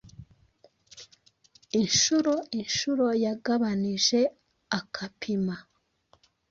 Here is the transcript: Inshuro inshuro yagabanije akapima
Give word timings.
Inshuro 1.81 2.33
inshuro 2.59 3.05
yagabanije 3.25 4.19
akapima 4.79 5.55